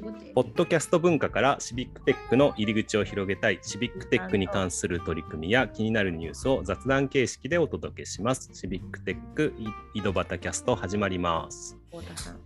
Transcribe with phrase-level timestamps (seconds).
[0.00, 8.50] ポッドキャスト文化からシビックテックの入り口を広げたいシビックテックに関する取り組みや気になるニュースを雑談形式でお届けします。
[8.52, 9.54] シビックテック
[9.94, 11.76] 井戸端キャスト始まります。
[11.90, 12.34] 太田さん。
[12.34, 12.40] は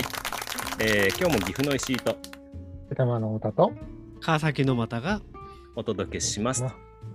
[0.00, 0.04] い、
[0.80, 2.16] えー今日も岐阜の石井と
[2.94, 3.72] 玉の太田と、
[4.20, 5.20] 川崎の又が
[5.74, 6.64] お届けします。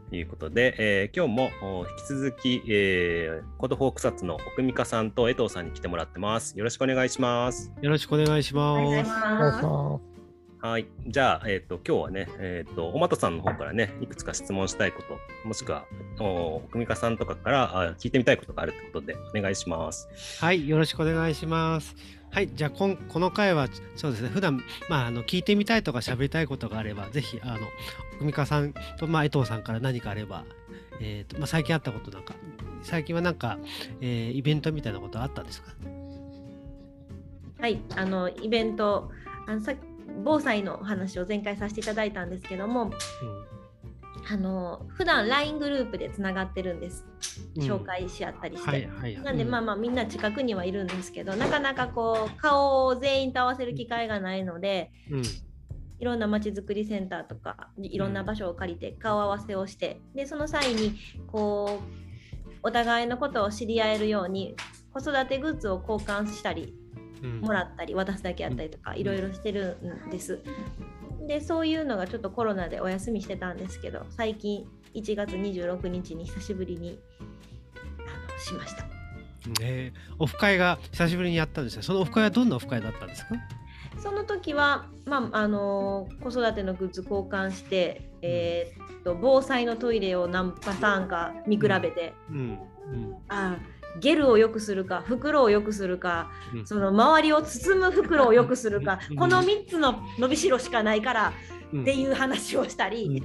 [0.10, 6.58] ということで、えー今日もお引き続き、えー、 Code for Kusatsu のおくみかさんと江藤さんに来てもらってます。
[6.58, 7.72] よろしくお願いします。
[7.82, 8.78] よろしくお願いしま
[10.00, 10.12] す。
[10.62, 10.86] はい。
[11.08, 15.86] じゃあ、えっ、と、今日はね、えっ、と、おまとさんの方からね、いくつか質問したいこと、もしくは、
[16.20, 20.08] お奥美香さんとかからあ聞いてみたいことがあるということで、お願いします。
[20.40, 21.96] はい、よろしくお願いします。
[22.30, 24.30] はい、じゃあこんこの回はそうですね。
[24.30, 27.58] 普段まああの聞いてみたいとか喋りたいことがあれば、ぜひあの
[28.22, 30.46] 奥美香さんとまあ江藤さんから何かあれば、
[31.00, 32.36] えっ、とまあ最近あったことなんか、
[32.84, 33.58] 最近はなんか、
[34.00, 35.72] えーイベントみたいなことあったんですか？
[37.60, 39.12] はい、あのイベント、
[39.48, 39.74] あのさ
[40.24, 42.92] 防災のお話を前回させていただいたんですけども、
[44.32, 47.06] あの普段 LINE グループでつながってるんです。
[47.56, 48.90] うん紹介し合ったりして。
[49.24, 55.24] なんでまあまあみんな近くにはいるんですけど、なかなかこう顔を全員と合わせる機会がないので、うん
[56.02, 60.96] いろんなまちづくりセンターとかいろんな場所を借りて顔合わせをしてでその際に
[61.28, 64.56] こうお互いのことを知り合えるように
[64.94, 66.74] 子育てグッズを交換したり
[67.24, 70.40] うんもらったり渡すだけやったりとかうんいろいろしてるんです。
[71.28, 77.00] でそういうのがちょっとコロナでお休みしてたんですけど最近1月26日に久しぶりに
[78.00, 78.86] あのしました。
[79.62, 81.84] ねオフ会が久しぶりにやったんですよ。
[81.84, 83.36] そのオフ会はどんなオフ会だったんですか？
[84.00, 92.38] その時は、まああの子育てのグッズ交換して、えーっと防災のトイレを何パターンか見比べて、うん。
[92.38, 93.16] うん。
[93.30, 93.58] あ
[94.00, 96.68] ゲルを良くするか袋を良くするか、うん。
[96.68, 99.16] その周りを包む袋を良くするか、うん。
[99.18, 103.24] この3つの伸びしろしかないからうんっていう話をしたり、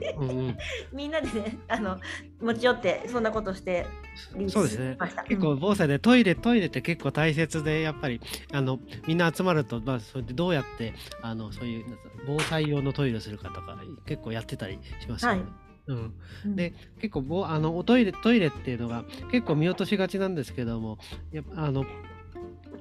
[0.92, 1.98] みんなでねあの
[2.40, 3.86] 持ち寄ってそんなことして
[4.36, 4.96] リそうですね。
[5.28, 8.20] 結構防災でトイレトイレって結構大切でやっぱり
[8.52, 11.84] あのみんな集まると、まあ、それでどうやってあのそういう
[12.26, 15.40] 防災用のトイレをするかとか結構やってたりしますよね。
[15.40, 15.48] はい。
[15.88, 16.14] うん、
[16.44, 16.56] うん。
[16.56, 20.98] で結構ぼあのおトイレトイレっていうのが結構見落としがちなんですけども
[21.32, 21.84] やあの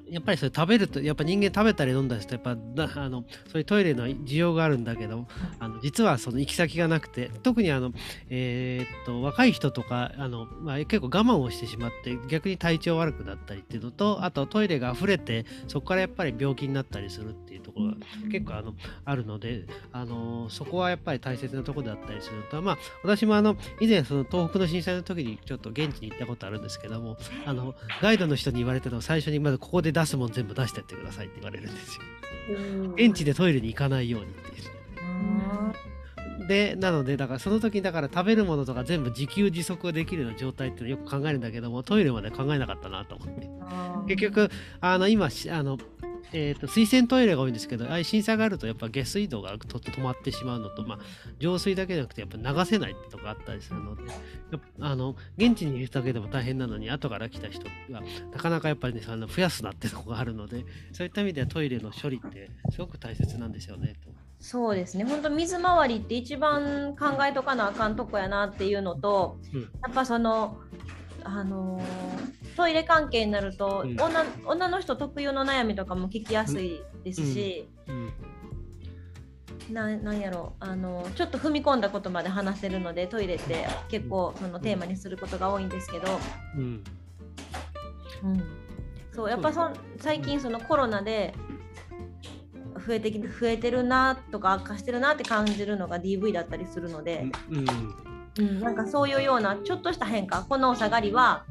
[0.10, 5.28] やっぱりそれ食べるとやっぱ人間食べたり飲んだりするとやっぱなあのそういうトイレの需要があるんだけど
[5.60, 7.92] あの実はその行き先がなくて特にあの、
[8.30, 17.96] えーっと若い人とかあの、まあ、結構我慢をしてしまって逆に体調悪くなったりっていうのとあとトイレが溢れてそこからやっぱり病気になったりするっていうところが
[18.32, 18.74] 結構あの
[19.06, 32.02] あるので、あのそこはやっぱり大切なところだったりするのと、まあ、私もあの以前その東北の震災の時にちょっと現地に行ったことあるんですけどもあのガイドの人に言われたのは最初にまずここで出すもん全部出してってくださいって言われるんですよ。
[32.50, 34.66] うん現地でトイレに行かないようにっていう。
[36.40, 45.80] うんでなのでだからその時にだから食べるものとか全部自給自足ができるような状態っていうのをよく考えるんだけどもトイレまで考えなかったなと思って結局あの今しあの
[46.34, 51.00] えー、と水洗トイレが多いんですけどああいう震災があるとやっぱ下水道がと止まってしまうのと、まあ、
[51.40, 54.04] 浄水だけじゃなくてやっぱ流せないってとこあったりするので
[54.80, 64.10] あの現地にいるだけでも大変なのに後から来た人がなかなかやっぱりねあの増やすなってとこがあるのでそういった意味ではトイレの処理ってすごく大切なんですよねと。
[64.40, 70.58] そうですね本当水回りって一番考えとかなあかんとこやなっていうのと、うんやっぱその
[71.26, 74.00] あのートイレ関係になると、うん。
[74.00, 78.14] 女女の人特有の悩みとかも聞きやすいですし、うん。
[79.74, 86.20] ななんやろあのちょっと踏み込んだことまで話せるのでトイレって結構そのテーマにすることが多いんですけど、
[86.56, 86.84] うん。
[88.24, 88.44] うん、
[89.12, 91.34] そうやっぱそん最近そのコロナで
[92.88, 101.46] 増えてき増えてるなとか悪化してるなって感じるのが DV だったりするので、うんうん、なんかそういうようなちょっとした変化このお下がりは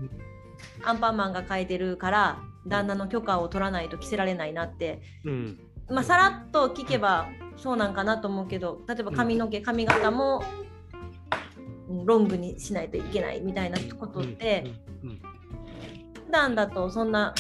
[0.85, 5.03] アンパンマンが書いてるから旦那の許可を取らないと着せられないなって。
[5.25, 5.61] うん。
[5.89, 10.43] まあさらっと聞けばそうなんかなと思うけど例えば髪の毛髪型も
[11.91, 14.65] うんロングにしないといけないみたいなことって
[15.03, 15.11] うん。
[15.11, 15.21] うん。
[16.27, 17.35] 普段だとそんな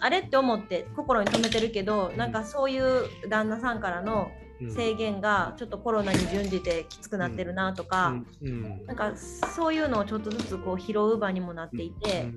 [0.00, 8.14] あれって思って心に留めてるけどなんかそういう旦那さんからのうん制限がちょっとコロナに準じてきつくなってるなとか、
[8.86, 12.28] なんかそういうのをちょっとずつこう拾う場にもなっていて、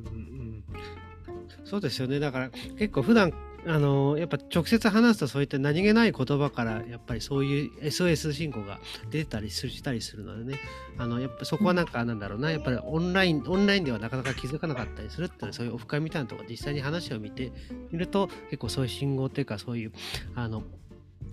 [1.66, 2.20] そうですよね。
[2.20, 3.34] だから結構普段
[3.66, 8.80] あのやっぱ直接話すとそういった何気ない言葉からやっぱりそういう SOS 進行が
[9.12, 10.60] 出たりしたりするのでね。
[10.98, 12.52] あのやっぱそこはなんかなんだろうな。
[12.52, 17.52] やっぱりオンラインオンラインではなかなか気づかなかったりするっていうのはそういうオフ会みたいなところ実際に話を見て
[17.92, 19.92] みると結構そういう信号っていうかそういう
[20.36, 20.64] あの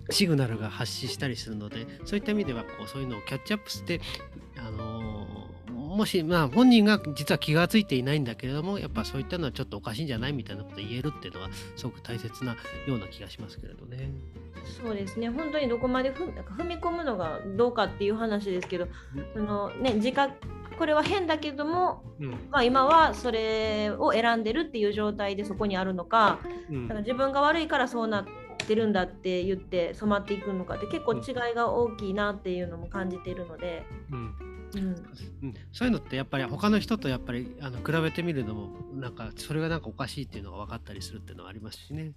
[0.09, 4.01] シグナルが発信したりするのでそういった意味ではこうそういうのをキャッチアップして
[4.57, 12.55] あのもし、まあ、本人が実は気が付いていないんだけれども、やっぱそういったのはちょっとおかしいんじゃないみたいなこと言えるっていうのは、すごく大切な
[12.87, 14.11] ような気がしますけれどね。
[14.81, 18.87] そうですね、本当にどこまでふなんか踏み込むのがどうかっていう話ですけど、
[19.33, 20.35] そのね、自覚
[20.79, 26.39] これは変だけども、うん、まあ、今はそれを選んでるっていう状態でそこにあるのか、
[26.69, 28.25] うん、だから自分が悪いからそうな
[28.63, 33.83] ってるんだって言って染まっていくのかって結構違いが大きいなっていうのも感じているので。
[34.11, 34.35] うん。
[34.71, 34.95] うん、
[35.73, 42.13] そういうのってやっぱり他の人とやっぱりあの比べてみるのもなんかそれがなんかおかしいっていうのが分かったりするっていうのはありますしね。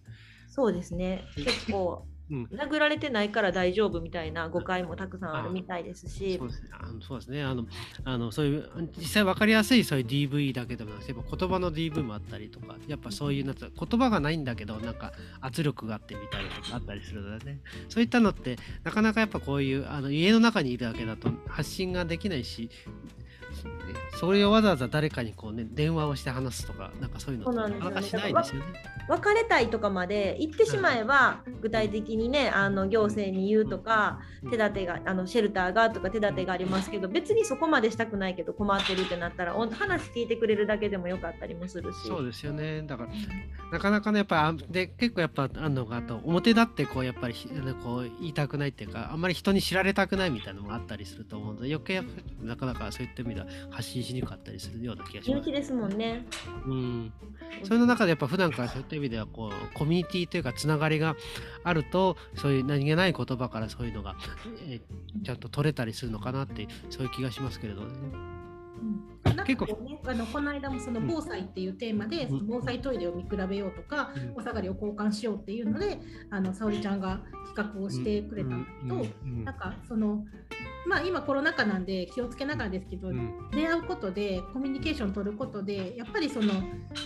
[0.49, 1.25] そうですね。
[1.35, 6.39] 結構うん、殴られてないから大丈夫みたいな誤解もたくさんあるみたいですし。
[6.39, 6.69] そうですね。
[6.73, 7.43] あのそうですね。
[7.43, 7.67] あの
[8.05, 17.61] あのそういう実際分かりやすいそういう DV だけでもなくて言葉の DV もあったりとかやっぱそういうな言葉がないんだけどなんか圧力があってみたいなとかあったりするのでね。
[17.89, 22.71] そういったのってなかなかやっぱこういうあの家の中にいるだけだと発信ができないし
[24.19, 28.67] それをわざわざ誰かにこうね電話をして話すとかなんかそういうのなかなかしないですよね。
[29.09, 42.07] 別れたいとかまで言ってしまえば、具体的にねあの行政に言うとか、手立てがあのシェルターがとか手立てがありますけど別にそこまでしたくないけど困ってるってなったら話聞いてくれるだけでもよかったりもするし。
[42.07, 42.83] そうですよね。
[42.83, 43.11] だから
[43.73, 47.35] なかなかねやっぱで結構やっぱあんのがあと表立ってこうやっぱり
[47.83, 52.03] こう言いたくないっていうかあんまり人に知られたくないみたいなのもあったりすると思うので余計
[52.41, 55.51] なかなかそういった意味では発信しにくかったりするような気がします。
[55.51, 56.27] ですもんね。
[56.67, 57.13] うん。
[57.63, 61.17] それの中でやっぱ普段からそういった意味ではこうコミュニティというかつながりが
[61.65, 64.17] あるとそういう何気ない言葉からそういうのが、
[64.67, 67.89] えー、ちゃんと取れたりするのかなってそういう気がしますけれどね。
[69.47, 76.01] 結構、ね、あのこの間もその防災っていうテーマで、うん、防災トイレを見比べようとか、うん、お下がりを交換しようっていうので
[76.31, 77.21] あの沙織ちゃんが
[77.55, 80.25] 企画をしてくれたんだけど、うん、なんかその
[80.87, 83.11] まあ今コロナ禍なんで気をつけながらですけど、
[83.53, 86.53] 出会うことでコミュニケーション取ることでやっぱりその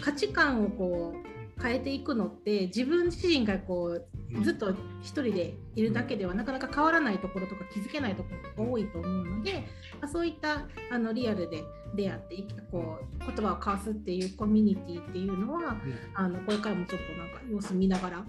[0.01, 8.29] 価値観をこう変えていくのって自分自身がこうずっと一人でいるだけではなかなか変わらないところとか気づけないとこ
[8.59, 9.67] ろが多いと思うので、
[10.01, 11.65] まあ、そういったあのリアルで
[11.95, 12.37] 出会って
[12.71, 15.77] こう言葉を交わすっていうコミュニティっていうのは、
[16.15, 18.27] あのこれからもちょっとなんか様子見ながら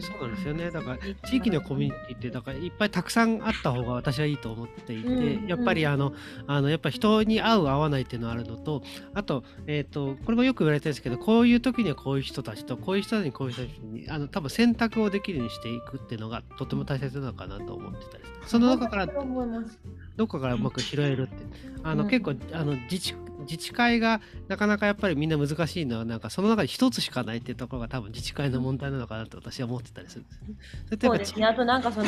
[0.00, 0.70] そうなんですよね。
[0.70, 6.12] だから地域のコミュニティってだからいっぱいたくさんあった方が私はいいと思っていて、うん、やっぱりあの
[6.46, 8.82] あのやっぱ人に会う会わないっていうのがあるのと、
[9.14, 21.34] あとえっ、ー、とこれもよく言われてるんですけど、こういう時にはこういう人たちとこういう人たちにこういう人たちにあの多分選択をできるようにしていくっていうのがとても大切なのかなと思ってたりその中からどっかからうまく拾えるって、
[21.82, 23.14] あの、うん、結構あの自治
[23.46, 30.98] 自治会がなかなかやっぱりみんな難しいのはなんかその中で一つしかないっていうところが多分自治会の問題なのかなと私は思ってたりするんですね。
[31.00, 31.46] そうですね。
[31.46, 32.06] あとなんかその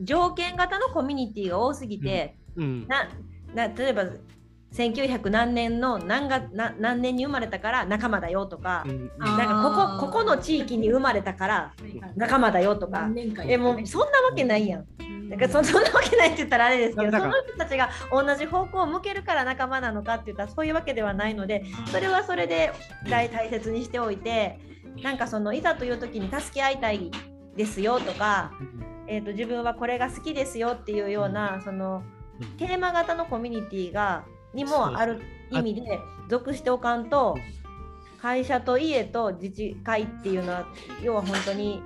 [0.00, 3.08] 条件型のコミュニティが多すぎて、うん、な
[3.54, 4.04] な例えば
[4.72, 11.72] 1900何年の何がな何年に生まれたから仲間だよとか、うん、なんかここここの地域に生まれたから
[12.14, 13.08] 仲間だよとか、
[13.46, 14.86] えもうそんなわけないやん。
[15.28, 22.72] だからそそんなわけないって言ったらあれですけどその人たちが同じ方向を向けるから仲間なのかって言ったらそういうわけではないのでそれはそれで
[23.08, 24.58] 大大切にしておいて
[25.02, 27.12] なんかそのいざという時に助け合いたい
[27.56, 28.52] ですよとか、
[29.06, 32.02] えーと、自分はこれが好きですよっていうようなその
[32.58, 34.24] テーマ型のコミュニティが
[34.54, 37.36] にもある意味で属しておかんと
[38.20, 40.66] 会社と家と自治会っていうのは
[41.02, 41.82] 要は本当に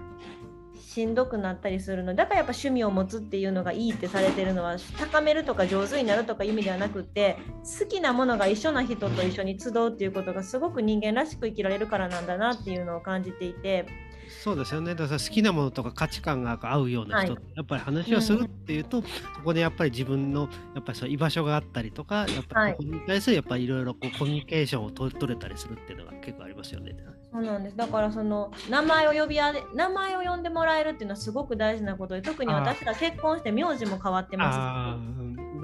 [0.94, 7.36] しんどくなったりするのだからやっぱ趣味を持つっていうのがいいってされてるのは高めるとか上手になるとか意味ではなくって
[7.80, 13.86] 好きなものが一緒な人と一緒に集うっていうことがすごく人間らしく生きられるからなんだなっていうのを感じていて。
[14.42, 14.94] そうですよね。
[14.94, 26.94] だから好きなものとか価値観が合うような人、はい、やっぱり話をするっていうと、うん、そこでやっぱり自分のやっぱりそう居場所があったりとか、やっぱりここに対するやっぱりいろいろこうコミュニケーションを取れたりするっていうのが結構ありますよね。
[27.34, 27.76] そうなんです。
[27.76, 34.56] だからその名前を呼びあ名前を呼んでもらえるっていうのはすごく大事なことで特に私ら結婚して名字も変わってます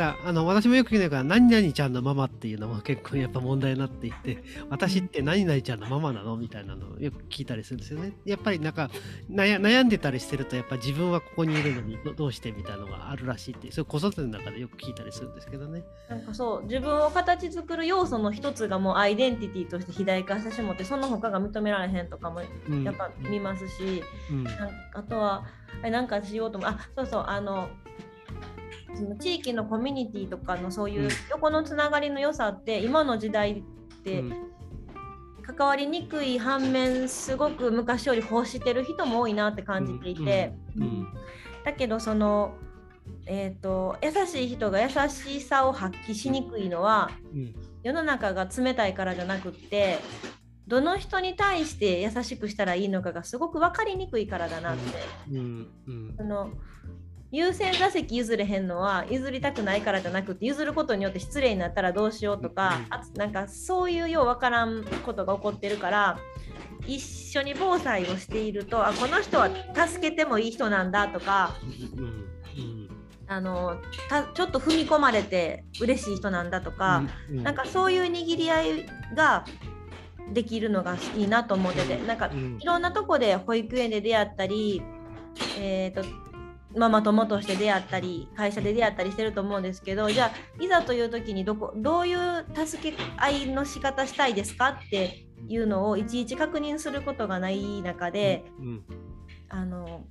[0.01, 8.15] だあの私もよく言うのが、何々ちゃんのママっていうのも結構やっぱ問題になっていて、私って何々ちゃんのママなのみたいなのをよく聞いたりするんですよね。
[8.25, 8.91] やっぱりなんか
[9.31, 15.85] 悩悩んでたりしてると、やっぱ自分はここにいるのにどどうしてみたいなのがあるらしいって、そういう子育ての中でよく聞いたりするんですけどね。
[16.09, 25.45] なんかそう自分を形作る要素の一つがもうアイデンティティとして肥大化してしまってその他が認められへんとかもうんやっぱ見ますし、うんなんあとは
[25.83, 27.69] なんかしようと思うあそうそうあの
[28.95, 31.11] その地域のコミュニティとかのそういううん。
[31.31, 33.63] 横のつながりの良さって今の時代っ
[34.03, 34.51] てうん。
[35.43, 40.53] 関わりにくい反面すごく昔より欲してる人も多いなって感じていて、
[41.65, 42.55] だけどその
[43.27, 47.55] えー、と優しい人が優しさを発揮しにくいのはうん。
[47.83, 49.99] 世の中が冷たいからじゃなくって
[50.67, 54.83] どの人に対して優しくしたらいいのかがすごく分かりにくいからだなって。
[56.17, 56.51] その
[57.33, 62.81] 優先座席譲れへんのは譲りたくないからじゃなくて譲ることによって失礼になったらどうしようとか、
[63.15, 66.19] うなんかそういうようわからんことが起こってるから
[66.87, 71.55] 一緒に防災をしているとあこの人は助けてもいい人なんだとか
[73.29, 73.77] あの
[74.09, 79.45] たちょっと踏み込まれて嬉しい人なんだとか、うんなんかそういう握り合いが
[80.33, 82.59] できるのがいいなと思っててなんかうん。
[82.61, 84.83] いろんなとこで保育園で出会ったり、
[85.59, 86.03] えー、と
[86.77, 98.85] ママ友として出会ったり会社で出会ったりしてると思うんですけどじゃあいざという時にどこどういう助け合いの仕方したいですかっていうのをいちいち確認することがない中で、うん
[99.49, 100.05] あの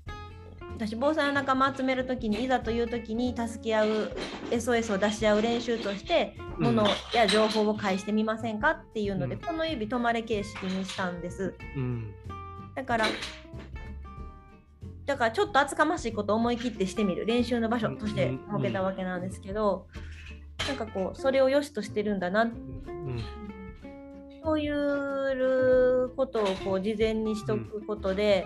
[0.75, 4.17] 私防災の仲間集める時にいざという時に助け合う
[4.51, 6.65] SOS を出し合う練習としてうん。
[6.75, 9.41] 物や情報を返してみませんかっていうので、うん。
[9.41, 11.55] この指止まれ形式にしたんです。
[11.75, 12.13] うん。
[12.75, 13.05] だから、
[15.09, 17.25] だからちょっと厚かましいことを思い切ってしてみる。
[17.25, 19.87] 練習の場所として設けたわけなんですけど、
[20.67, 23.19] なんかこう、それを良しとしてるんだな、うん
[24.43, 28.45] そういうことをこう事前にしとくことで、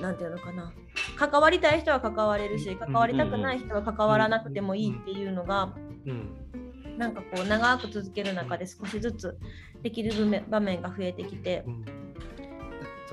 [0.00, 0.72] なんていうのかな、
[1.16, 5.72] 関わりたい人は関われるし、関わりたくない人は関わらなくてもいいっていうのが、
[6.06, 6.98] うん。
[6.98, 7.14] なん。
[7.14, 9.38] かこう、長く続ける中で少しずつ
[9.82, 12.01] できる場面場面が増えてきてう、ん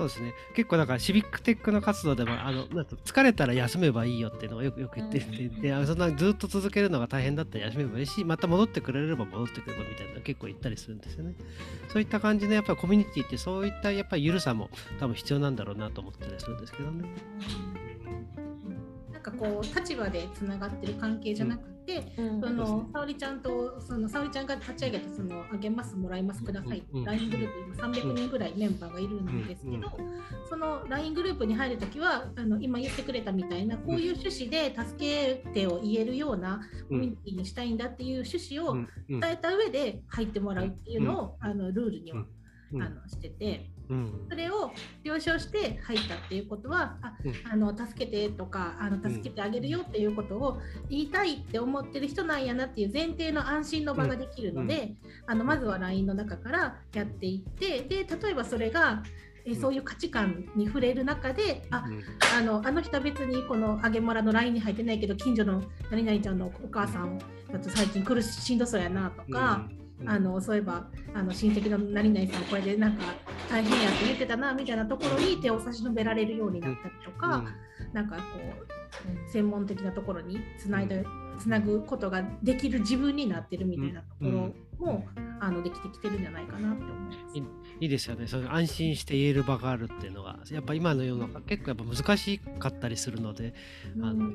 [0.00, 0.34] そうですね。
[0.54, 11.34] 結構だからシビックテックの活動でもあのなんか疲れたら休めばいいよっていうのをよくよく言ってて、であそんなずっと続けるのが大変だったら休めばいいしまた戻ってくれれば戻ってくればみたいなの結構言ったりするんですよね。
[11.92, 17.04] そういった感じでやっぱりコミュニティってそういったやっぱり緩さも多分必要なんだろうなと思ったりするんですけどね
[19.20, 22.40] なんかこう立場でつながってる関係じゃなくて、うん。
[22.40, 29.90] その沙織ちゃんとその沙織ちゃんが立ち上げたそのあげますもらいますください、うん LINE グループ今300人ぐらいメンバーがいるんですけど、
[30.48, 38.74] その LINE グループに入るときはあの今言ってくれたみたいなこういう趣旨で助けてを言えるようなコミュニティにしたいんだっていう趣旨を
[39.08, 42.24] 伝えた上で入ってもらうっていうのを、あのルールには、
[42.72, 42.82] うん。
[42.82, 43.70] あのしてて。
[43.90, 44.26] うん。
[44.28, 47.34] それを了承して入ったっていうことは、あうん。
[47.52, 54.94] あの助けてとかあの助けてあげるよっていうことを言いたいって思ってる人なんやなっていう前提の安心の場ができるので、
[55.26, 59.02] あのまずは LINE の中からやっていってで例えばそれが
[59.44, 62.02] えそういう価値観に触れる中であうん。
[62.36, 67.18] あのあの人は別にこのあげもらの LINE に入ってないけど近所の何々ちゃんのお母さん
[67.52, 69.68] だと最近苦ししんどそうやなとか。
[70.00, 70.08] うん。
[70.08, 73.04] あのそういえばあの親戚の何々さんこれでなんか
[73.48, 77.44] 大変やって言ってたなみたいなところに手を差し伸べられるようになったりとか、
[77.92, 78.22] なんかこ
[79.28, 81.04] う専門的なところにつないで
[81.40, 84.30] つなぐことができる自分になってるみたいなところ
[84.78, 85.06] も、
[85.40, 87.18] あのできてきてるんじゃないかなって思います。
[87.80, 88.26] いいですよね。
[88.26, 93.54] その安心して言える場があるっていうのが、やっぱ今の世の中結構やっぱ難しかったりするので、
[94.02, 94.32] あの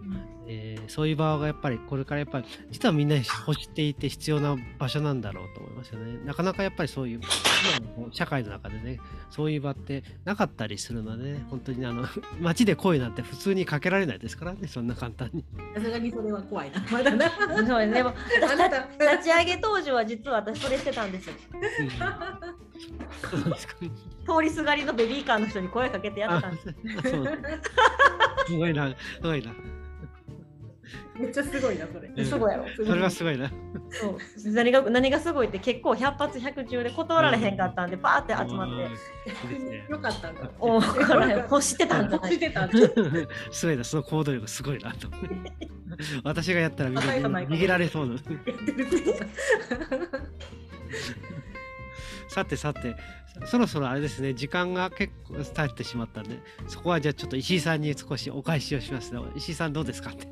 [0.47, 6.19] えーそういう場がやっぱりこれからやっぱり実はみんな欲していて必要な場所なんだろうと思いますよね。
[6.25, 7.21] なかなかやっぱりそういう
[7.95, 12.05] 今の社会の中でね、そういう場ってなかったりするので、ね、本当にあの
[12.39, 15.43] 街で声なんて普通にかけられないですからね、そんな簡単に。
[15.75, 16.81] さすがにそれは怖いな。
[16.97, 17.29] まだな。
[17.29, 17.47] そう
[17.79, 18.13] ですでも
[18.51, 21.33] あなた立ち上げ当時は実は私それしてたんですよ。
[24.25, 26.67] 通りすがりのベビーカーの人に声かけてやってたんです。
[28.47, 29.51] すごいな、すごいな。
[31.17, 32.11] めっちゃすごいなそれ。
[32.15, 32.65] うんすごいやろ。
[32.75, 33.49] それはすごいな。
[33.89, 34.17] そう
[34.51, 39.91] 何が何がすごいって結構百発百中で断られへんかったんで、バーって集まって。
[39.91, 40.51] よかったんだ。
[40.59, 42.31] おーこれ欲してたんじゃない？
[42.33, 42.77] 欲してたんだ。
[43.51, 45.07] すごいな、その行動力すごいなと。
[46.23, 48.13] 私がやったら逃げられそうな。
[48.13, 48.29] やって
[48.71, 50.19] るってことだ
[52.27, 52.95] さてさて、
[53.45, 60.27] そろそろあれですね、時間が結構経ってしまったんで、そこはじゃあちょっと石井さんに少しお返しをしますの石井さんどうですかって。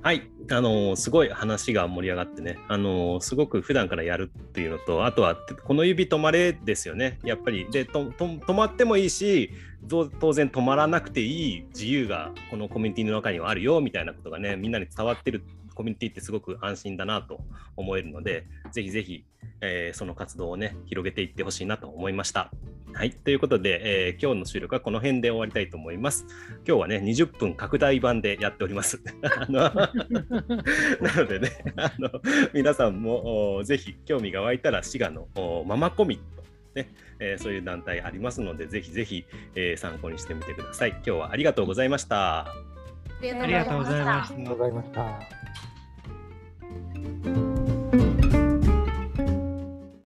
[0.00, 7.68] はい、あのーすごい話が盛り上がってね、あのーすごく普段からやるっていうのと、あとはこの指止まれですよね、やっぱり。
[7.70, 9.54] で、とと止まってもいいし、ぞ
[9.88, 15.44] 当然止まらなくていい自由がこのコミュニティの中にはあるよみたいなことがね、みんなに伝わってる
[15.74, 17.40] コミュニティってすごく安心だなと
[17.76, 19.24] 思えるので、ぜひぜひ、
[19.60, 22.50] えーその活動をね、広げていってほしいなと思いました。
[22.94, 26.26] はい、ということで、えー今日の収録はこの辺で終わりたいと思います。
[26.66, 29.00] 今日はね、20分拡大版でやっております。
[29.48, 29.70] な
[31.14, 32.10] のでね、あの
[32.52, 35.28] 皆さんもぜひ興味が湧いたら、滋賀の
[35.64, 36.42] ママコミット、
[36.78, 40.90] ねえーそういう団体ありますので、ぜひぜひ、えー参考にしてみてください。
[40.90, 42.46] 今日はありがとうございました。
[42.46, 42.52] あ
[43.20, 45.37] りありがとうございましたありがとうございました。